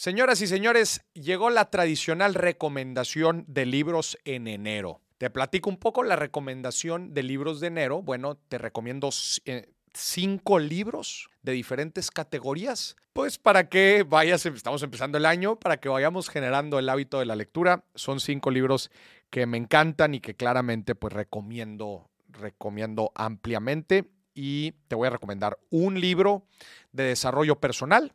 Señoras 0.00 0.40
y 0.42 0.46
señores, 0.46 1.02
llegó 1.12 1.50
la 1.50 1.70
tradicional 1.70 2.34
recomendación 2.34 3.44
de 3.48 3.66
libros 3.66 4.16
en 4.24 4.46
enero. 4.46 5.00
Te 5.18 5.28
platico 5.28 5.70
un 5.70 5.76
poco 5.76 6.04
la 6.04 6.14
recomendación 6.14 7.14
de 7.14 7.24
libros 7.24 7.58
de 7.58 7.66
enero. 7.66 8.00
Bueno, 8.00 8.36
te 8.36 8.58
recomiendo 8.58 9.10
eh, 9.44 9.68
cinco 9.92 10.60
libros 10.60 11.28
de 11.42 11.50
diferentes 11.50 12.12
categorías, 12.12 12.94
pues 13.12 13.38
para 13.38 13.68
que 13.68 14.04
vayas, 14.08 14.46
estamos 14.46 14.84
empezando 14.84 15.18
el 15.18 15.26
año, 15.26 15.56
para 15.56 15.78
que 15.78 15.88
vayamos 15.88 16.28
generando 16.28 16.78
el 16.78 16.88
hábito 16.88 17.18
de 17.18 17.26
la 17.26 17.34
lectura. 17.34 17.82
Son 17.96 18.20
cinco 18.20 18.52
libros 18.52 18.92
que 19.30 19.46
me 19.46 19.58
encantan 19.58 20.14
y 20.14 20.20
que 20.20 20.36
claramente 20.36 20.94
pues 20.94 21.12
recomiendo, 21.12 22.08
recomiendo 22.28 23.10
ampliamente. 23.16 24.08
Y 24.32 24.74
te 24.86 24.94
voy 24.94 25.08
a 25.08 25.10
recomendar 25.10 25.58
un 25.70 26.00
libro 26.00 26.46
de 26.92 27.02
desarrollo 27.02 27.58
personal, 27.58 28.12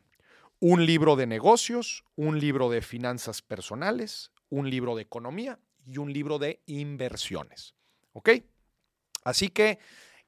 un 0.66 0.86
libro 0.86 1.14
de 1.14 1.26
negocios, 1.26 2.04
un 2.16 2.40
libro 2.40 2.70
de 2.70 2.80
finanzas 2.80 3.42
personales, 3.42 4.32
un 4.48 4.70
libro 4.70 4.96
de 4.96 5.02
economía 5.02 5.60
y 5.84 5.98
un 5.98 6.10
libro 6.10 6.38
de 6.38 6.62
inversiones. 6.64 7.74
¿Ok? 8.14 8.30
Así 9.24 9.50
que 9.50 9.78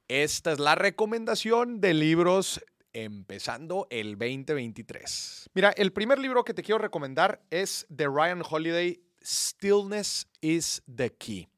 esta 0.08 0.52
es 0.52 0.58
la 0.58 0.74
recomendación 0.74 1.80
de 1.80 1.94
libros 1.94 2.62
empezando 2.92 3.86
el 3.88 4.18
2023. 4.18 5.48
Mira, 5.54 5.70
el 5.70 5.94
primer 5.94 6.18
libro 6.18 6.44
que 6.44 6.52
te 6.52 6.62
quiero 6.62 6.80
recomendar 6.80 7.40
es 7.48 7.86
de 7.88 8.06
Ryan 8.06 8.42
Holiday, 8.46 9.00
Stillness 9.24 10.28
is 10.42 10.82
the 10.94 11.14
Key. 11.14 11.48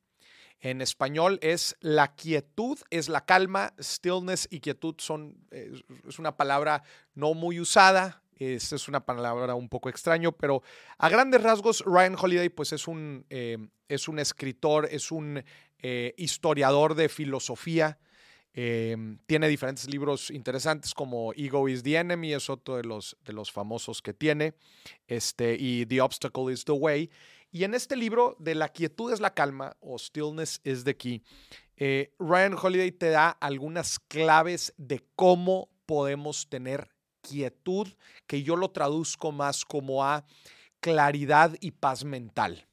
En 0.61 0.83
español 0.83 1.41
es 1.43 1.77
la 1.81 2.15
quietud, 2.15 2.79
es 2.91 3.09
la 3.09 3.25
calma. 3.25 3.75
Stillness 3.81 4.47
y 4.53 4.61
quietud 4.61 4.95
son, 4.99 5.49
es 5.51 6.21
una 6.21 6.37
palabra 6.37 6.85
no 7.15 7.35
muy 7.35 7.59
usada 7.59 8.23
esta 8.39 8.77
es 8.77 8.89
una 8.89 9.05
palabra 9.05 9.55
un 9.55 9.69
poco 9.69 9.89
extraño, 9.89 10.33
pero 10.33 10.63
a 10.99 11.09
grandes 11.09 11.43
rasgos, 11.43 11.83
Ryan 11.85 12.17
Holiday 12.19 12.49
pues 12.49 12.73
es 12.73 12.89
un, 12.89 13.27
eh, 13.31 13.59
es 13.89 14.09
un 14.09 14.19
escritor, 14.19 14.89
es 14.91 15.11
un 15.11 15.43
eh, 15.79 16.15
historiador 16.17 16.95
de 16.95 17.09
filosofía. 17.09 17.99
Em, 18.55 19.19
tiene 19.27 19.47
diferentes 19.47 19.89
libros 19.89 20.31
interesantes 20.31 20.95
como 20.95 21.33
Ego 21.35 21.69
is 21.69 21.83
the 21.83 21.97
Enemy, 21.97 22.33
es 22.33 22.51
otro 22.51 22.77
de 22.77 22.85
los, 22.85 23.17
de 23.25 23.33
los 23.33 23.53
famosos 23.53 24.03
que 24.03 24.15
tiene, 24.15 24.55
este, 25.07 25.57
y 25.59 25.87
The 25.87 26.01
Obstacle 26.01 26.53
is 26.53 26.65
the 26.65 26.73
Way. 26.73 27.11
Y 27.51 27.65
en 27.65 27.75
este 27.75 27.97
libro 27.97 28.37
de 28.39 28.55
La 28.55 28.69
quietud 28.69 29.13
es 29.13 29.21
la 29.21 29.35
calma 29.35 29.77
o 29.81 29.99
Stillness 29.99 30.61
is 30.65 30.85
the 30.85 30.97
Key, 30.97 31.23
eh, 31.77 32.13
Ryan 32.19 32.57
Holiday 32.61 32.91
te 32.91 33.11
da 33.11 33.31
algunas 33.31 34.01
claves 34.01 34.75
de 34.77 35.05
cómo 35.15 35.71
podemos 35.87 36.49
tener 36.49 36.91
quietud, 37.29 37.89
que 38.27 38.43
yo 38.43 38.57
lo 38.57 38.71
traduzco 38.71 39.33
más 39.33 39.65
como 39.65 40.05
a 40.05 40.25
claridad 40.81 41.57
y 41.61 41.73
paz 41.73 42.05
mental. 42.05 42.67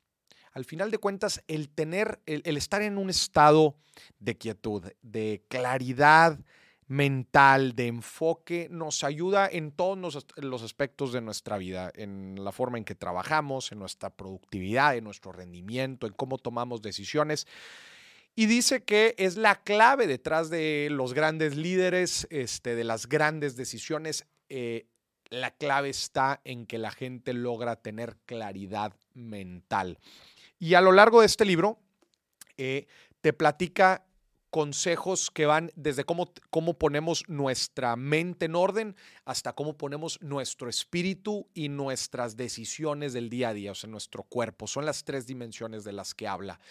Al 0.51 0.65
final 0.65 0.89
de 0.89 0.99
cuentas, 0.99 1.43
el 1.47 1.69
tener, 1.69 2.21
el, 2.25 2.55
estar 2.55 2.81
en 2.81 2.97
un 2.97 3.09
estado 3.09 3.75
de 4.19 4.37
quietud, 4.37 4.83
de 5.01 5.43
claridad 5.49 6.39
mental, 6.87 7.75
de 7.75 7.87
enfoque, 7.87 8.67
nos 8.71 9.03
ayuda 9.03 9.49
en 9.51 9.71
todos 9.71 9.97
los, 9.97 10.25
los 10.37 10.63
aspectos 10.63 11.11
de 11.11 11.19
nuestra 11.19 11.57
vida, 11.57 11.91
en 11.95 12.43
la 12.43 12.51
forma 12.51 12.77
en 12.77 12.85
que 12.85 12.95
trabajamos, 12.95 13.71
en 13.71 13.79
nuestra 13.79 14.11
productividad, 14.11 14.95
en 14.95 15.03
nuestro 15.03 15.33
rendimiento, 15.33 16.07
en 16.07 16.13
cómo 16.13 16.37
tomamos 16.37 16.81
decisiones. 16.81 17.47
Y 18.35 18.47
dice 18.47 18.83
que 18.83 19.15
es 19.17 19.37
la 19.37 19.63
clave 19.63 20.07
detrás 20.07 20.49
de 20.49 20.89
los 20.91 21.13
grandes 21.13 21.55
líderes, 21.55 22.27
este, 22.29 22.75
de 22.75 22.83
las 22.83 23.07
grandes 23.07 23.55
decisiones, 23.55 24.25
eh, 24.49 24.87
la 25.29 25.51
clave 25.51 25.89
está 25.89 26.41
en 26.43 26.65
que 26.65 26.77
la 26.77 26.91
gente 26.91 27.33
logra 27.33 27.77
tener 27.77 28.17
claridad 28.25 28.93
mental. 29.13 29.99
Y 30.59 30.73
a 30.73 30.81
lo 30.81 30.91
largo 30.91 31.21
de 31.21 31.27
este 31.27 31.45
libro, 31.45 31.79
eh, 32.57 32.87
te 33.21 33.33
platica 33.33 34.05
consejos 34.55 35.31
que 35.31 35.45
van 35.45 35.69
desde 35.75 36.05
cómo, 36.05 36.31
cómo 36.49 36.75
ponemos 36.75 37.27
nuestra 37.27 37.97
mente 37.97 38.45
en 38.45 38.55
orden 38.55 38.95
hasta 39.25 39.51
cómo 39.51 39.75
ponemos 39.75 40.17
nuestro 40.21 40.69
espíritu 40.69 41.49
y 41.53 41.67
nuestras 41.67 42.37
decisiones 42.37 43.11
del 43.11 43.29
día 43.29 43.49
a 43.49 43.53
día, 43.53 43.73
o 43.73 43.75
sea, 43.75 43.89
nuestro 43.89 44.23
cuerpo. 44.23 44.65
Son 44.65 44.85
las 44.85 45.03
tres 45.03 45.27
dimensiones 45.27 45.83
de 45.83 45.91
las 45.91 46.13
que 46.13 46.29
habla 46.29 46.61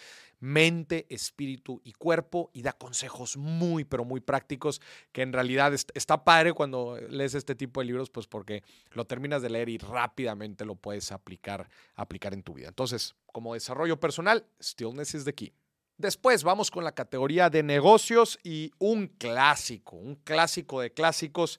mente, 0.40 1.04
espíritu 1.10 1.82
y 1.84 1.92
cuerpo 1.92 2.50
y 2.54 2.62
da 2.62 2.72
consejos 2.72 3.36
muy, 3.36 3.84
pero 3.84 4.06
muy 4.06 4.20
prácticos 4.20 4.80
que 5.12 5.20
en 5.20 5.34
realidad 5.34 5.74
está 5.74 6.24
padre 6.24 6.54
cuando 6.54 6.98
lees 7.10 7.34
este 7.34 7.54
tipo 7.54 7.80
de 7.80 7.86
libros, 7.86 8.08
pues 8.08 8.26
porque 8.26 8.62
lo 8.92 9.04
terminas 9.04 9.42
de 9.42 9.50
leer 9.50 9.68
y 9.68 9.76
rápidamente 9.76 10.64
lo 10.64 10.74
puedes 10.74 11.12
aplicar, 11.12 11.68
aplicar 11.96 12.32
en 12.32 12.42
tu 12.42 12.54
vida. 12.54 12.68
Entonces, 12.68 13.14
como 13.30 13.52
desarrollo 13.52 14.00
personal, 14.00 14.46
stillness 14.58 15.14
is 15.14 15.26
the 15.26 15.34
key. 15.34 15.52
Después 15.96 16.42
vamos 16.42 16.70
con 16.70 16.84
la 16.84 16.92
categoría 16.92 17.50
de 17.50 17.62
negocios 17.62 18.38
y 18.42 18.72
un 18.78 19.06
clásico, 19.06 19.96
un 19.96 20.16
clásico 20.16 20.80
de 20.80 20.92
clásicos 20.92 21.58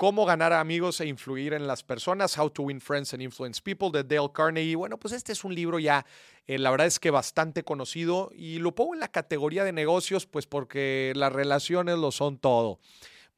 Cómo 0.00 0.24
ganar 0.24 0.54
amigos 0.54 0.98
e 1.02 1.06
influir 1.06 1.52
en 1.52 1.66
las 1.66 1.82
personas, 1.82 2.38
How 2.38 2.48
to 2.48 2.62
Win 2.62 2.80
Friends 2.80 3.12
and 3.12 3.20
Influence 3.20 3.60
People 3.60 3.90
de 3.92 4.02
Dale 4.02 4.32
Carnegie. 4.32 4.74
Bueno, 4.74 4.98
pues 4.98 5.12
este 5.12 5.32
es 5.32 5.44
un 5.44 5.54
libro 5.54 5.78
ya, 5.78 6.06
eh, 6.46 6.58
la 6.58 6.70
verdad 6.70 6.86
es 6.86 6.98
que 6.98 7.10
bastante 7.10 7.64
conocido 7.64 8.30
y 8.34 8.60
lo 8.60 8.74
pongo 8.74 8.94
en 8.94 9.00
la 9.00 9.08
categoría 9.08 9.62
de 9.62 9.72
negocios, 9.72 10.24
pues 10.24 10.46
porque 10.46 11.12
las 11.14 11.30
relaciones 11.30 11.98
lo 11.98 12.12
son 12.12 12.38
todo 12.38 12.80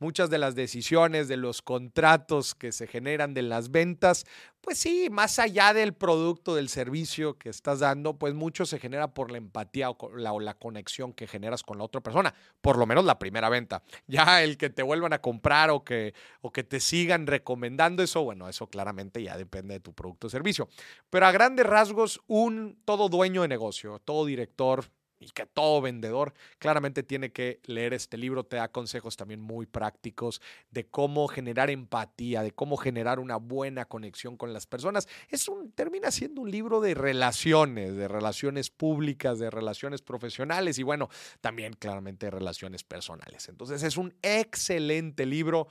muchas 0.02 0.30
de 0.30 0.38
las 0.38 0.56
decisiones, 0.56 1.28
de 1.28 1.36
los 1.36 1.62
contratos 1.62 2.56
que 2.56 2.72
se 2.72 2.88
generan 2.88 3.34
de 3.34 3.42
las 3.42 3.70
ventas, 3.70 4.26
pues 4.60 4.78
sí, 4.78 5.08
más 5.10 5.38
allá 5.38 5.72
del 5.72 5.92
producto, 5.92 6.56
del 6.56 6.68
servicio 6.68 7.38
que 7.38 7.48
estás 7.48 7.78
dando, 7.78 8.18
pues 8.18 8.34
mucho 8.34 8.66
se 8.66 8.80
genera 8.80 9.14
por 9.14 9.30
la 9.30 9.38
empatía 9.38 9.90
o 9.90 10.16
la, 10.16 10.54
conexión 10.54 11.12
que 11.12 11.26
generas 11.26 11.62
con 11.62 11.78
la 11.78 11.84
otra 11.84 12.00
persona, 12.00 12.34
por 12.60 12.78
lo 12.78 12.86
menos 12.86 13.04
la 13.04 13.18
primera 13.18 13.48
venta. 13.48 13.82
Ya 14.06 14.42
el 14.42 14.58
que 14.58 14.68
te 14.68 14.82
vuelvan 14.82 15.12
a 15.12 15.20
comprar 15.20 15.70
o 15.70 15.84
que, 15.84 16.14
o 16.42 16.52
que 16.52 16.64
te 16.64 16.80
sigan 16.80 17.26
recomendando 17.26 18.02
eso, 18.02 18.22
bueno, 18.22 18.48
eso 18.48 18.66
claramente 18.66 19.22
ya 19.22 19.36
depende 19.36 19.74
de 19.74 19.80
tu 19.80 19.94
producto 19.94 20.26
o 20.26 20.30
servicio. 20.30 20.69
Pero 21.08 21.26
a 21.26 21.32
grandes 21.32 21.64
rasgos, 21.64 22.20
un 22.26 22.78
todo 22.84 23.08
dueño 23.08 23.42
de 23.42 23.48
negocio, 23.48 24.00
todo 24.00 24.26
director, 24.26 24.84
y 25.22 25.30
que 25.30 25.46
todo 25.46 25.80
vendedor 25.80 26.34
claramente 26.58 27.02
tiene 27.02 27.32
que 27.32 27.60
leer 27.64 27.94
este 27.94 28.16
libro. 28.16 28.44
Te 28.44 28.56
da 28.56 28.68
consejos 28.68 29.16
también 29.16 29.40
muy 29.40 29.66
prácticos 29.66 30.40
de 30.70 30.86
cómo 30.86 31.28
generar 31.28 31.70
empatía, 31.70 32.42
de 32.42 32.52
cómo 32.52 32.76
generar 32.76 33.18
una 33.18 33.36
buena 33.36 33.84
conexión 33.84 34.36
con 34.36 34.52
las 34.52 34.66
personas. 34.66 35.08
Es 35.28 35.48
un, 35.48 35.72
termina 35.72 36.10
siendo 36.10 36.42
un 36.42 36.50
libro 36.50 36.80
de 36.80 36.94
relaciones, 36.94 37.96
de 37.96 38.08
relaciones 38.08 38.70
públicas, 38.70 39.38
de 39.38 39.50
relaciones 39.50 40.02
profesionales 40.02 40.78
y 40.78 40.82
bueno, 40.82 41.08
también 41.40 41.74
claramente 41.74 42.30
relaciones 42.30 42.84
personales. 42.84 43.48
Entonces 43.48 43.82
es 43.82 43.96
un 43.96 44.14
excelente 44.22 45.26
libro. 45.26 45.68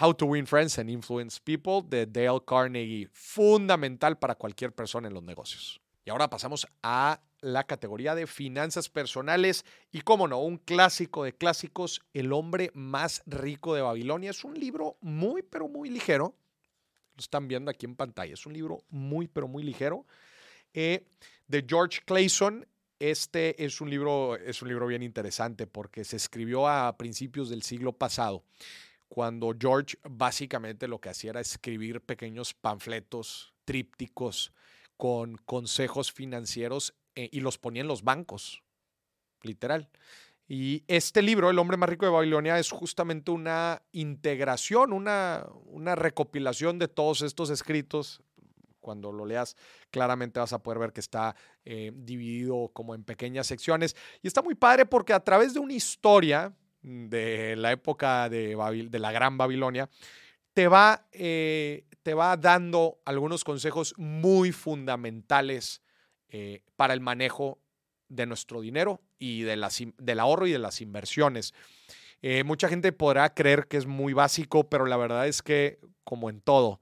How 0.00 0.14
to 0.14 0.26
Win 0.26 0.46
Friends 0.46 0.78
and 0.78 0.90
Influence 0.90 1.40
People 1.42 1.82
de 1.88 2.06
Dale 2.06 2.40
Carnegie, 2.46 3.08
fundamental 3.12 4.16
para 4.16 4.36
cualquier 4.36 4.72
persona 4.72 5.08
en 5.08 5.14
los 5.14 5.24
negocios. 5.24 5.80
Y 6.08 6.10
ahora 6.10 6.30
pasamos 6.30 6.66
a 6.82 7.20
la 7.42 7.64
categoría 7.64 8.14
de 8.14 8.26
finanzas 8.26 8.88
personales 8.88 9.66
y, 9.92 10.00
como 10.00 10.26
no, 10.26 10.38
un 10.40 10.56
clásico 10.56 11.22
de 11.22 11.34
clásicos, 11.34 12.00
El 12.14 12.32
hombre 12.32 12.70
más 12.72 13.22
rico 13.26 13.74
de 13.74 13.82
Babilonia. 13.82 14.30
Es 14.30 14.42
un 14.42 14.58
libro 14.58 14.96
muy, 15.02 15.42
pero 15.42 15.68
muy 15.68 15.90
ligero. 15.90 16.34
Lo 17.14 17.20
están 17.20 17.46
viendo 17.46 17.70
aquí 17.70 17.84
en 17.84 17.94
pantalla. 17.94 18.32
Es 18.32 18.46
un 18.46 18.54
libro 18.54 18.78
muy, 18.88 19.28
pero 19.28 19.48
muy 19.48 19.62
ligero. 19.62 20.06
Eh, 20.72 21.04
de 21.46 21.66
George 21.68 22.00
Clayson. 22.06 22.66
Este 22.98 23.62
es 23.62 23.82
un 23.82 23.90
libro, 23.90 24.34
es 24.36 24.62
un 24.62 24.68
libro 24.68 24.86
bien 24.86 25.02
interesante 25.02 25.66
porque 25.66 26.04
se 26.04 26.16
escribió 26.16 26.66
a 26.68 26.96
principios 26.96 27.50
del 27.50 27.62
siglo 27.62 27.92
pasado, 27.92 28.44
cuando 29.08 29.54
George 29.60 29.98
básicamente 30.04 30.88
lo 30.88 31.02
que 31.02 31.10
hacía 31.10 31.32
era 31.32 31.40
escribir 31.40 32.00
pequeños 32.00 32.54
panfletos, 32.54 33.52
trípticos, 33.66 34.54
con 34.98 35.36
consejos 35.46 36.12
financieros 36.12 36.94
eh, 37.14 37.30
y 37.32 37.40
los 37.40 37.56
ponía 37.56 37.80
en 37.80 37.88
los 37.88 38.02
bancos, 38.02 38.62
literal. 39.42 39.88
Y 40.48 40.82
este 40.88 41.22
libro, 41.22 41.50
El 41.50 41.58
hombre 41.58 41.76
más 41.76 41.88
rico 41.88 42.04
de 42.04 42.12
Babilonia, 42.12 42.58
es 42.58 42.70
justamente 42.70 43.30
una 43.30 43.82
integración, 43.92 44.92
una, 44.92 45.46
una 45.66 45.94
recopilación 45.94 46.78
de 46.78 46.88
todos 46.88 47.22
estos 47.22 47.48
escritos. 47.50 48.22
Cuando 48.80 49.12
lo 49.12 49.24
leas, 49.24 49.56
claramente 49.90 50.40
vas 50.40 50.52
a 50.52 50.62
poder 50.62 50.78
ver 50.78 50.92
que 50.92 51.00
está 51.00 51.36
eh, 51.64 51.92
dividido 51.94 52.70
como 52.72 52.94
en 52.94 53.04
pequeñas 53.04 53.46
secciones. 53.46 53.94
Y 54.22 54.26
está 54.26 54.42
muy 54.42 54.54
padre 54.54 54.84
porque 54.84 55.12
a 55.12 55.20
través 55.20 55.54
de 55.54 55.60
una 55.60 55.74
historia 55.74 56.54
de 56.82 57.54
la 57.56 57.70
época 57.70 58.28
de, 58.28 58.56
de 58.90 58.98
la 58.98 59.12
Gran 59.12 59.36
Babilonia, 59.36 59.88
te 60.58 60.66
va, 60.66 61.06
eh, 61.12 61.84
te 62.02 62.14
va 62.14 62.36
dando 62.36 62.98
algunos 63.04 63.44
consejos 63.44 63.94
muy 63.96 64.50
fundamentales 64.50 65.82
eh, 66.30 66.64
para 66.74 66.94
el 66.94 67.00
manejo 67.00 67.60
de 68.08 68.26
nuestro 68.26 68.60
dinero 68.60 69.00
y 69.20 69.42
de 69.42 69.56
del 69.98 70.18
ahorro 70.18 70.48
y 70.48 70.50
de 70.50 70.58
las 70.58 70.80
inversiones. 70.80 71.54
Eh, 72.22 72.42
mucha 72.42 72.68
gente 72.68 72.90
podrá 72.90 73.32
creer 73.34 73.68
que 73.68 73.76
es 73.76 73.86
muy 73.86 74.14
básico, 74.14 74.68
pero 74.68 74.86
la 74.86 74.96
verdad 74.96 75.28
es 75.28 75.42
que, 75.42 75.78
como 76.02 76.28
en 76.28 76.40
todo, 76.40 76.80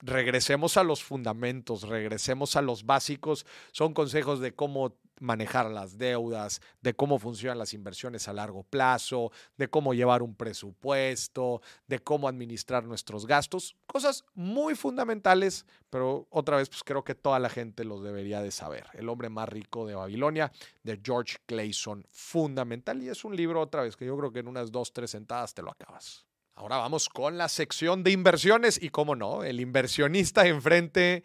regresemos 0.00 0.76
a 0.76 0.82
los 0.82 1.04
fundamentos, 1.04 1.84
regresemos 1.84 2.56
a 2.56 2.62
los 2.62 2.84
básicos. 2.84 3.46
Son 3.70 3.94
consejos 3.94 4.40
de 4.40 4.56
cómo 4.56 4.96
manejar 5.22 5.70
las 5.70 5.96
deudas, 5.96 6.60
de 6.80 6.94
cómo 6.94 7.18
funcionan 7.18 7.58
las 7.58 7.72
inversiones 7.72 8.28
a 8.28 8.32
largo 8.32 8.64
plazo, 8.64 9.30
de 9.56 9.68
cómo 9.68 9.94
llevar 9.94 10.22
un 10.22 10.34
presupuesto, 10.34 11.62
de 11.86 12.00
cómo 12.00 12.28
administrar 12.28 12.84
nuestros 12.84 13.26
gastos. 13.26 13.76
Cosas 13.86 14.24
muy 14.34 14.74
fundamentales, 14.74 15.64
pero 15.88 16.26
otra 16.30 16.56
vez 16.56 16.68
pues 16.68 16.82
creo 16.84 17.04
que 17.04 17.14
toda 17.14 17.38
la 17.38 17.48
gente 17.48 17.84
los 17.84 18.02
debería 18.02 18.42
de 18.42 18.50
saber. 18.50 18.86
El 18.94 19.08
hombre 19.08 19.28
más 19.28 19.48
rico 19.48 19.86
de 19.86 19.94
Babilonia, 19.94 20.52
de 20.82 21.00
George 21.02 21.36
Clayson, 21.46 22.06
fundamental. 22.10 23.02
Y 23.02 23.08
es 23.08 23.24
un 23.24 23.36
libro 23.36 23.60
otra 23.60 23.82
vez 23.82 23.96
que 23.96 24.06
yo 24.06 24.16
creo 24.18 24.32
que 24.32 24.40
en 24.40 24.48
unas 24.48 24.72
dos, 24.72 24.92
tres 24.92 25.10
sentadas 25.10 25.54
te 25.54 25.62
lo 25.62 25.70
acabas. 25.70 26.26
Ahora 26.54 26.76
vamos 26.76 27.08
con 27.08 27.38
la 27.38 27.48
sección 27.48 28.02
de 28.02 28.10
inversiones 28.10 28.80
y 28.82 28.90
cómo 28.90 29.16
no, 29.16 29.42
el 29.42 29.60
inversionista 29.60 30.46
enfrente, 30.46 31.24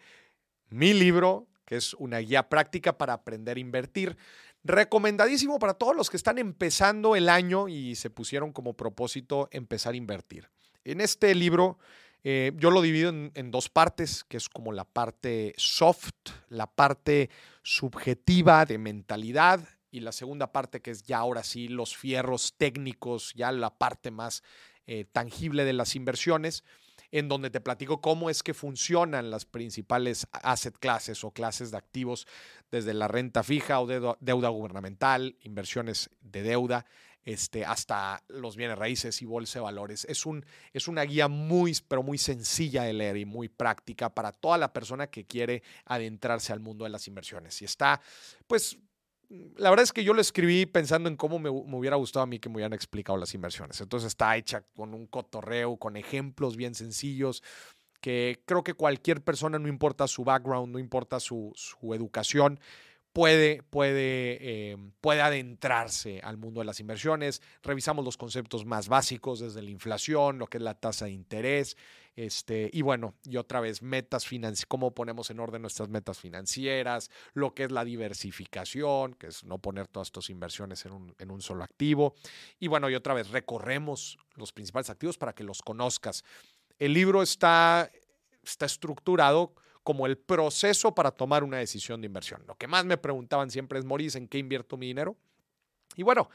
mi 0.70 0.94
libro, 0.94 1.48
que 1.68 1.76
es 1.76 1.92
una 1.94 2.16
guía 2.20 2.48
práctica 2.48 2.96
para 2.96 3.12
aprender 3.12 3.58
a 3.58 3.60
invertir. 3.60 4.16
Recomendadísimo 4.64 5.58
para 5.58 5.74
todos 5.74 5.94
los 5.94 6.08
que 6.08 6.16
están 6.16 6.38
empezando 6.38 7.14
el 7.14 7.28
año 7.28 7.68
y 7.68 7.94
se 7.94 8.08
pusieron 8.08 8.54
como 8.54 8.72
propósito 8.72 9.50
empezar 9.52 9.92
a 9.92 9.98
invertir. 9.98 10.48
En 10.84 11.02
este 11.02 11.34
libro 11.34 11.78
eh, 12.24 12.52
yo 12.56 12.70
lo 12.70 12.80
divido 12.80 13.10
en, 13.10 13.50
dos 13.50 13.68
partes, 13.68 14.24
que 14.24 14.38
es 14.38 14.48
como 14.48 14.72
la 14.72 14.84
parte 14.84 15.52
soft, 15.58 16.14
la 16.48 16.66
parte 16.66 17.28
subjetiva 17.62 18.64
de 18.64 18.78
mentalidad 18.78 19.68
y 19.90 20.00
la 20.00 20.12
segunda 20.12 20.50
parte 20.52 20.80
que 20.80 20.90
es 20.90 21.02
ya 21.02 21.18
ahora 21.18 21.42
sí 21.42 21.68
los 21.68 21.94
fierros 21.94 22.54
técnicos, 22.56 23.34
ya 23.34 23.52
la 23.52 23.76
parte 23.76 24.10
más 24.10 24.42
eh, 24.86 25.04
tangible 25.04 25.64
de 25.66 25.74
las 25.74 25.94
inversiones, 25.94 26.64
en 27.10 27.28
donde 27.28 27.50
te 27.50 27.60
platico 27.60 28.00
cómo 28.00 28.30
es 28.30 28.42
que 28.42 28.54
funcionan 28.54 29.30
las 29.30 29.44
principales 29.44 30.26
asset 30.32 30.76
classes 30.78 31.24
o 31.24 31.30
clases 31.30 31.70
de 31.70 31.78
activos, 31.78 32.26
desde 32.70 32.94
la 32.94 33.08
renta 33.08 33.42
fija 33.42 33.80
o 33.80 33.86
deuda 33.86 34.48
gubernamental, 34.48 35.36
inversiones 35.42 36.10
de 36.20 36.42
deuda, 36.42 36.86
este, 37.24 37.64
hasta 37.64 38.22
los 38.28 38.56
bienes 38.56 38.78
raíces 38.78 39.20
y 39.20 39.26
bolsa 39.26 39.58
de 39.58 39.64
valores. 39.64 40.06
Es, 40.06 40.24
un, 40.24 40.46
es 40.72 40.88
una 40.88 41.02
guía 41.02 41.28
muy, 41.28 41.76
pero 41.86 42.02
muy 42.02 42.16
sencilla 42.16 42.84
de 42.84 42.94
leer 42.94 43.18
y 43.18 43.26
muy 43.26 43.48
práctica 43.48 44.14
para 44.14 44.32
toda 44.32 44.56
la 44.56 44.72
persona 44.72 45.08
que 45.08 45.26
quiere 45.26 45.62
adentrarse 45.84 46.54
al 46.54 46.60
mundo 46.60 46.84
de 46.84 46.90
las 46.90 47.06
inversiones. 47.06 47.60
Y 47.60 47.66
está, 47.66 48.00
pues, 48.46 48.78
la 49.28 49.68
verdad 49.70 49.84
es 49.84 49.92
que 49.92 50.04
yo 50.04 50.14
lo 50.14 50.20
escribí 50.20 50.64
pensando 50.64 51.08
en 51.08 51.16
cómo 51.16 51.38
me, 51.38 51.50
hubiera 51.50 51.96
gustado 51.96 52.22
a 52.22 52.26
mí 52.26 52.38
que 52.38 52.48
me 52.48 52.56
hubieran 52.56 52.72
explicado 52.72 53.18
las 53.18 53.34
inversiones. 53.34 53.80
Entonces 53.80 54.08
está 54.08 54.36
hecha 54.36 54.62
con 54.74 54.94
un 54.94 55.06
cotorreo, 55.06 55.76
con 55.76 55.96
ejemplos 55.96 56.56
bien 56.56 56.74
sencillos, 56.74 57.42
que 58.00 58.42
creo 58.46 58.62
que 58.62 58.74
cualquier 58.74 59.22
persona, 59.22 59.58
no 59.58 59.68
importa 59.68 60.06
su 60.08 60.24
background, 60.24 60.72
no 60.72 60.78
importa 60.78 61.20
su, 61.20 61.52
educación, 61.92 62.58
puede, 63.18 63.64
puede, 63.64 64.38
eh, 64.40 64.76
puede 65.00 65.22
adentrarse 65.22 66.20
al 66.22 66.36
mundo 66.36 66.60
de 66.60 66.66
las 66.66 66.78
inversiones. 66.78 67.42
Revisamos 67.64 68.04
los 68.04 68.16
conceptos 68.16 68.64
más 68.64 68.86
básicos, 68.88 69.40
desde 69.40 69.60
la 69.60 69.70
inflación, 69.70 70.38
lo 70.38 70.46
que 70.46 70.58
es 70.58 70.62
la 70.62 70.74
tasa 70.74 71.06
de 71.06 71.10
interés, 71.10 71.76
este, 72.14 72.70
y 72.72 72.82
bueno, 72.82 73.16
y 73.24 73.36
otra 73.36 73.58
vez, 73.58 73.82
metas 73.82 74.24
financieras, 74.24 74.66
cómo 74.66 74.94
ponemos 74.94 75.30
en 75.30 75.40
orden 75.40 75.62
nuestras 75.62 75.88
metas 75.88 76.20
financieras, 76.20 77.10
lo 77.34 77.54
que 77.54 77.64
es 77.64 77.72
la 77.72 77.84
diversificación, 77.84 79.14
que 79.14 79.26
es 79.26 79.42
no 79.42 79.58
poner 79.58 79.88
todas 79.88 80.06
estas 80.06 80.30
inversiones 80.30 80.86
en 80.86 80.92
un, 80.92 81.14
en 81.18 81.32
un 81.32 81.42
solo 81.42 81.64
activo. 81.64 82.14
Y 82.60 82.68
bueno, 82.68 82.88
y 82.88 82.94
otra 82.94 83.14
vez, 83.14 83.30
recorremos 83.30 84.16
los 84.36 84.52
principales 84.52 84.90
activos 84.90 85.18
para 85.18 85.32
que 85.32 85.42
los 85.42 85.60
conozcas. 85.60 86.22
El 86.78 86.92
libro 86.92 87.20
está, 87.22 87.90
está 88.44 88.66
estructurado 88.66 89.54
como 89.88 90.04
el 90.04 90.18
proceso 90.18 90.94
para 90.94 91.10
tomar 91.10 91.42
una 91.42 91.56
decisión 91.56 92.02
de 92.02 92.06
inversión. 92.08 92.44
Lo 92.46 92.56
que 92.56 92.66
más 92.66 92.84
me 92.84 92.98
preguntaban 92.98 93.50
siempre 93.50 93.78
es, 93.78 93.86
Moris, 93.86 94.16
¿en 94.16 94.28
qué 94.28 94.36
invierto 94.36 94.76
mi 94.76 94.86
dinero? 94.86 95.16
Y 95.96 96.02
bueno, 96.02 96.28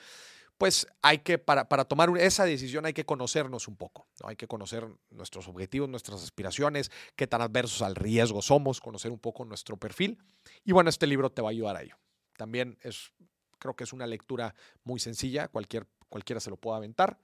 pues 0.57 0.87
hay 1.03 1.19
que, 1.19 1.37
para, 1.37 1.69
para 1.69 1.85
tomar 1.85 2.09
esa 2.17 2.45
decisión 2.45 2.87
hay 2.87 2.93
que 2.93 3.05
conocernos 3.05 3.67
un 3.67 3.75
poco, 3.75 4.07
hay 4.23 4.35
que 4.35 4.47
conocer 4.47 4.87
nuestros 5.11 5.47
objetivos, 5.47 5.87
nuestras 5.87 6.23
aspiraciones, 6.23 6.89
qué 7.15 7.27
tan 7.27 7.43
adversos 7.43 7.83
al 7.83 7.93
riesgo 7.93 8.41
somos, 8.41 8.81
conocer 8.81 9.11
un 9.11 9.19
poco 9.19 9.45
nuestro 9.45 9.77
perfil. 9.77 10.17
Y 10.65 10.71
bueno, 10.71 10.89
este 10.89 11.05
libro 11.05 11.29
te 11.29 11.43
va 11.43 11.49
a 11.49 11.51
ayudar 11.51 11.75
a 11.75 11.83
ello. 11.83 11.95
También 12.35 12.79
es, 12.81 13.11
creo 13.59 13.75
que 13.75 13.83
es 13.83 13.93
una 13.93 14.07
lectura 14.07 14.55
muy 14.83 14.99
sencilla, 14.99 15.47
cualquier, 15.47 15.85
cualquiera 16.09 16.39
se 16.39 16.49
lo 16.49 16.57
puede 16.57 16.77
aventar. 16.77 17.19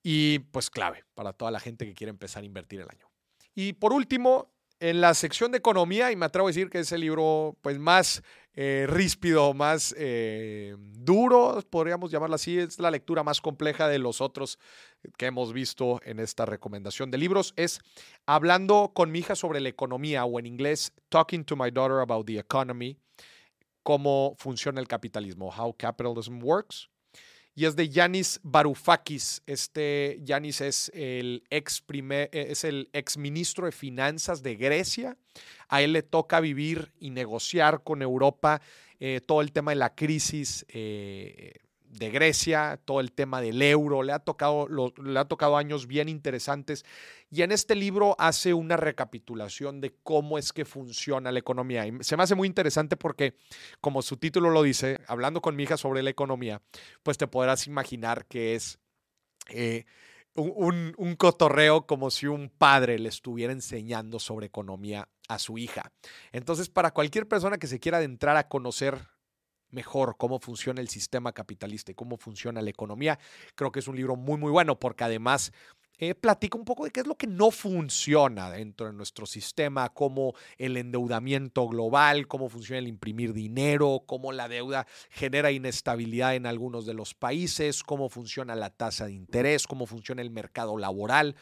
Y 0.00 0.38
pues 0.38 0.70
clave 0.70 1.06
para 1.14 1.32
toda 1.32 1.50
la 1.50 1.58
gente 1.58 1.86
que 1.86 1.94
quiere 1.94 2.10
empezar 2.10 2.44
a 2.44 2.46
invertir 2.46 2.82
el 2.82 2.88
año. 2.88 3.10
Y 3.52 3.72
por 3.72 3.92
último, 3.92 4.52
en 4.80 5.00
la 5.02 5.14
sección 5.14 5.52
de 5.52 5.58
economía, 5.58 6.10
y 6.10 6.16
me 6.16 6.26
atrevo 6.26 6.48
a 6.48 6.50
decir 6.50 6.70
que 6.70 6.80
es 6.80 6.90
el 6.90 7.02
libro 7.02 7.56
pues, 7.60 7.78
más 7.78 8.22
eh, 8.54 8.86
ríspido, 8.88 9.52
más 9.52 9.94
eh, 9.96 10.74
duro, 10.78 11.62
podríamos 11.68 12.10
llamarlo 12.10 12.34
así, 12.34 12.58
es 12.58 12.78
la 12.78 12.90
lectura 12.90 13.22
más 13.22 13.40
compleja 13.40 13.88
de 13.88 13.98
los 13.98 14.20
otros 14.20 14.58
que 15.18 15.26
hemos 15.26 15.52
visto 15.52 16.00
en 16.02 16.18
esta 16.18 16.46
recomendación 16.46 17.10
de 17.10 17.18
libros, 17.18 17.52
es 17.56 17.80
Hablando 18.26 18.92
con 18.94 19.12
mi 19.12 19.20
hija 19.20 19.36
sobre 19.36 19.60
la 19.60 19.68
economía, 19.68 20.24
o 20.24 20.38
en 20.38 20.46
inglés, 20.46 20.92
Talking 21.10 21.44
to 21.44 21.56
my 21.56 21.70
daughter 21.70 21.98
about 21.98 22.26
the 22.26 22.38
economy, 22.38 22.96
cómo 23.82 24.34
funciona 24.38 24.80
el 24.80 24.88
capitalismo, 24.88 25.50
How 25.56 25.74
Capitalism 25.76 26.42
Works 26.42 26.88
y 27.54 27.64
es 27.64 27.76
de 27.76 27.88
Yanis 27.88 28.40
Varoufakis. 28.42 29.42
Este 29.46 30.20
Yanis 30.22 30.60
es 30.60 30.90
el 30.94 31.44
ex 31.50 31.80
primer, 31.80 32.30
eh, 32.32 32.46
es 32.50 32.64
el 32.64 32.88
ex 32.92 33.16
ministro 33.16 33.66
de 33.66 33.72
finanzas 33.72 34.42
de 34.42 34.56
Grecia. 34.56 35.16
A 35.68 35.82
él 35.82 35.92
le 35.92 36.02
toca 36.02 36.40
vivir 36.40 36.92
y 37.00 37.10
negociar 37.10 37.82
con 37.82 38.02
Europa 38.02 38.60
eh, 38.98 39.20
todo 39.24 39.40
el 39.40 39.52
tema 39.52 39.72
de 39.72 39.76
la 39.76 39.94
crisis 39.94 40.64
eh, 40.68 41.54
de 41.90 42.10
Grecia, 42.10 42.80
todo 42.84 43.00
el 43.00 43.12
tema 43.12 43.40
del 43.40 43.60
euro, 43.62 44.02
le 44.02 44.12
ha, 44.12 44.20
tocado, 44.20 44.68
le 44.68 45.18
ha 45.18 45.24
tocado 45.24 45.56
años 45.56 45.86
bien 45.88 46.08
interesantes 46.08 46.84
y 47.30 47.42
en 47.42 47.50
este 47.50 47.74
libro 47.74 48.14
hace 48.18 48.54
una 48.54 48.76
recapitulación 48.76 49.80
de 49.80 49.94
cómo 50.02 50.38
es 50.38 50.52
que 50.52 50.64
funciona 50.64 51.32
la 51.32 51.40
economía. 51.40 51.86
Y 51.86 51.92
se 52.00 52.16
me 52.16 52.22
hace 52.22 52.36
muy 52.36 52.46
interesante 52.46 52.96
porque, 52.96 53.34
como 53.80 54.02
su 54.02 54.16
título 54.16 54.50
lo 54.50 54.62
dice, 54.62 54.98
hablando 55.08 55.40
con 55.40 55.56
mi 55.56 55.64
hija 55.64 55.76
sobre 55.76 56.02
la 56.02 56.10
economía, 56.10 56.62
pues 57.02 57.18
te 57.18 57.26
podrás 57.26 57.66
imaginar 57.66 58.26
que 58.26 58.54
es... 58.54 58.78
Eh, 59.48 59.84
un, 60.36 60.94
un, 60.96 61.16
cotorreo 61.16 61.88
como 61.88 62.08
si 62.08 62.28
un 62.28 62.50
padre 62.50 63.00
le 63.00 63.08
estuviera 63.08 63.52
enseñando 63.52 64.20
sobre 64.20 64.46
economía 64.46 65.08
a 65.28 65.40
su 65.40 65.58
hija. 65.58 65.92
Entonces, 66.30 66.70
para 66.70 66.92
cualquier 66.92 67.26
persona 67.26 67.58
que 67.58 67.66
se 67.66 67.80
quiera 67.80 67.98
adentrar 67.98 68.36
a 68.36 68.48
conocer 68.48 69.08
mejor 69.70 70.16
cómo 70.18 70.38
funciona 70.38 70.80
el 70.80 70.88
sistema 70.88 71.32
capitalista 71.32 71.92
y 71.92 71.94
cómo 71.94 72.16
funciona 72.16 72.62
la 72.62 72.70
economía. 72.70 73.18
Creo 73.54 73.72
que 73.72 73.80
es 73.80 73.88
un 73.88 73.96
libro 73.96 74.16
muy, 74.16 74.38
muy 74.38 74.50
bueno 74.50 74.78
porque 74.78 75.04
además 75.04 75.52
eh, 76.02 76.14
platica 76.14 76.56
un 76.56 76.64
poco 76.64 76.84
de 76.84 76.90
qué 76.92 77.00
es 77.00 77.06
lo 77.06 77.14
que 77.14 77.26
no 77.26 77.50
funciona 77.50 78.50
dentro 78.50 78.86
de 78.86 78.94
nuestro 78.94 79.26
sistema, 79.26 79.90
cómo 79.90 80.32
el 80.56 80.78
endeudamiento 80.78 81.68
global, 81.68 82.26
cómo 82.26 82.48
funciona 82.48 82.78
el 82.78 82.88
imprimir 82.88 83.34
dinero, 83.34 84.04
cómo 84.06 84.32
la 84.32 84.48
deuda 84.48 84.86
genera 85.10 85.52
inestabilidad 85.52 86.36
en 86.36 86.46
algunos 86.46 86.86
de 86.86 86.94
los 86.94 87.12
países, 87.12 87.82
cómo 87.82 88.08
funciona 88.08 88.54
la 88.54 88.70
tasa 88.70 89.06
de 89.06 89.12
interés, 89.12 89.66
cómo 89.66 89.84
funciona 89.84 90.22
el 90.22 90.30
mercado 90.30 90.78
laboral. 90.78 91.36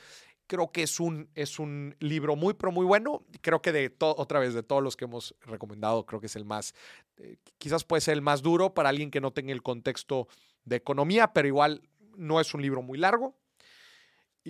Creo 0.49 0.73
que 0.73 0.83
es 0.83 0.99
un, 0.99 1.31
es 1.37 1.61
un 1.61 1.95
libro 2.01 2.35
muy, 2.35 2.55
pero 2.55 2.73
muy 2.73 2.85
bueno. 2.85 3.23
Creo 3.41 3.63
que 3.63 3.71
de 3.71 3.95
otra 4.01 4.41
vez, 4.41 4.55
de 4.55 4.65
todos 4.65 4.83
los 4.83 4.97
que 4.97 5.05
hemos 5.05 5.37
recomendado, 5.43 6.05
creo 6.05 6.21
que 6.21 6.27
es 6.27 6.35
el 6.35 6.45
más, 6.45 6.75
eh, 7.19 7.37
quizás 7.59 7.85
puede 7.85 8.01
ser 8.01 8.15
el 8.15 8.23
más 8.23 8.43
duro 8.43 8.75
para 8.75 8.89
alguien 8.89 9.13
que 9.13 9.21
no 9.21 9.31
tenga 9.31 9.53
el 9.53 9.63
contexto 9.63 10.27
de 10.65 10.75
economía, 10.75 11.33
pero 11.33 11.47
igual 11.47 11.83
no 12.17 12.41
es 12.41 12.53
un 12.53 12.63
libro 12.63 12.83
muy 12.83 12.99
largo 12.99 13.37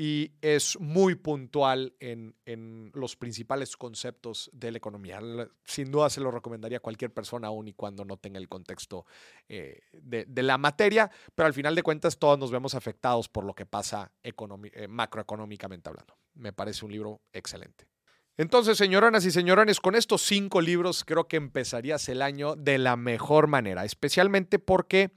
y 0.00 0.30
es 0.40 0.78
muy 0.78 1.16
puntual 1.16 1.92
en, 1.98 2.32
los 2.94 3.16
principales 3.16 3.76
conceptos 3.76 4.48
de 4.52 4.70
la 4.70 4.78
economía. 4.78 5.18
Sin 5.64 5.90
duda 5.90 6.08
se 6.08 6.20
lo 6.20 6.30
recomendaría 6.30 6.78
a 6.78 6.80
cualquier 6.80 7.12
persona, 7.12 7.48
aún 7.48 7.66
y 7.66 7.72
cuando 7.72 8.04
no 8.04 8.16
tenga 8.16 8.38
el 8.38 8.48
contexto 8.48 9.06
eh, 9.48 9.80
de, 9.90 10.42
la 10.44 10.56
materia, 10.56 11.10
pero 11.34 11.48
al 11.48 11.52
final 11.52 11.74
de 11.74 11.82
cuentas 11.82 12.16
todos 12.16 12.38
nos 12.38 12.52
vemos 12.52 12.76
afectados 12.76 13.28
por 13.28 13.42
lo 13.42 13.54
que 13.54 13.66
pasa 13.66 14.12
eh, 14.22 14.86
macroeconómicamente 14.88 15.88
hablando. 15.88 16.16
Me 16.34 16.52
parece 16.52 16.84
un 16.84 16.92
libro 16.92 17.20
excelente. 17.32 17.88
Entonces, 18.36 18.78
señoronas 18.78 19.24
y 19.24 19.32
señorones, 19.32 19.80
con 19.80 19.96
estos 19.96 20.22
cinco 20.22 20.60
libros 20.60 21.02
creo 21.04 21.26
que 21.26 21.38
empezarías 21.38 22.08
el 22.08 22.22
año 22.22 22.54
de 22.54 22.78
la 22.78 22.94
mejor 22.94 23.48
manera, 23.48 23.84
especialmente 23.84 24.60
porque 24.60 25.10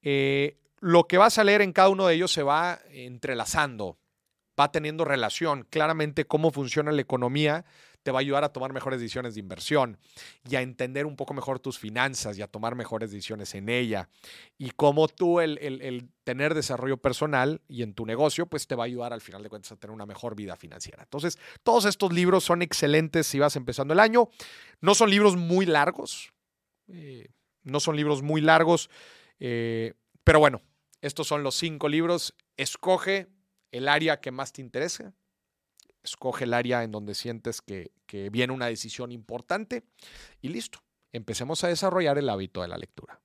eh, 0.00 0.56
lo 0.80 1.04
que 1.04 1.18
vas 1.18 1.36
a 1.36 1.44
leer 1.44 1.60
en 1.60 1.74
cada 1.74 1.90
uno 1.90 2.06
de 2.06 2.14
ellos 2.14 2.32
se 2.32 2.42
va 2.42 2.80
entrelazando 2.88 3.98
va 4.58 4.72
teniendo 4.72 5.04
relación. 5.04 5.66
Claramente 5.70 6.26
cómo 6.26 6.50
funciona 6.50 6.92
la 6.92 7.02
economía 7.02 7.64
te 8.06 8.12
va 8.12 8.20
a 8.20 8.20
ayudar 8.20 8.44
a 8.44 8.52
tomar 8.52 8.72
mejores 8.72 9.00
decisiones 9.00 9.34
de 9.34 9.40
inversión 9.40 9.98
y 10.48 10.54
a 10.54 10.62
entender 10.62 11.06
un 11.06 11.16
poco 11.16 11.34
mejor 11.34 11.58
tus 11.58 11.76
finanzas 11.76 12.38
y 12.38 12.42
a 12.42 12.46
tomar 12.46 12.76
mejores 12.76 13.10
decisiones 13.10 13.52
en 13.56 13.68
ella. 13.68 14.08
Y 14.58 14.70
cómo 14.70 15.08
tú 15.08 15.40
el, 15.40 15.58
el, 15.58 16.08
tener 16.22 16.54
desarrollo 16.54 16.98
personal 16.98 17.62
y 17.66 17.82
en 17.82 17.94
tu 17.94 18.06
negocio, 18.06 18.46
pues 18.46 18.68
te 18.68 18.76
va 18.76 18.84
a 18.84 18.86
ayudar 18.86 19.12
al 19.12 19.20
final 19.20 19.42
de 19.42 19.48
cuentas 19.48 19.72
a 19.72 19.76
tener 19.76 19.92
una 19.92 20.06
mejor 20.06 20.36
vida 20.36 20.54
financiera. 20.54 21.02
Entonces, 21.02 21.36
todos 21.64 21.84
estos 21.84 22.12
libros 22.12 22.44
son 22.44 22.62
excelentes 22.62 23.26
si 23.26 23.40
vas 23.40 23.56
empezando 23.56 23.92
el 23.92 23.98
año. 23.98 24.28
No 24.80 24.94
son 24.94 25.10
libros 25.10 25.34
muy 25.34 25.66
largos. 25.66 26.32
Eh, 26.86 27.26
no 27.64 27.80
son 27.80 27.96
libros 27.96 28.22
muy 28.22 28.40
largos. 28.40 28.88
Eh, 29.40 29.94
pero 30.22 30.38
bueno, 30.38 30.62
estos 31.00 31.26
son 31.26 31.42
los 31.42 31.56
cinco 31.56 31.88
libros. 31.88 32.36
Escoge 32.56 33.26
el 33.76 33.88
área 33.88 34.20
que 34.20 34.30
más 34.30 34.52
te 34.52 34.60
interese. 34.60 35.12
Escoge 36.02 36.44
el 36.44 36.54
área 36.54 36.82
en 36.84 36.92
donde 36.92 37.14
sientes 37.14 37.60
que, 37.60 37.92
que 38.06 38.30
viene 38.30 38.52
una 38.52 38.66
decisión 38.66 39.12
importante 39.12 39.84
y 40.40 40.48
listo. 40.48 40.82
Empecemos 41.12 41.64
a 41.64 41.68
desarrollar 41.68 42.18
el 42.18 42.28
hábito 42.28 42.62
de 42.62 42.68
la 42.68 42.78
lectura. 42.78 43.20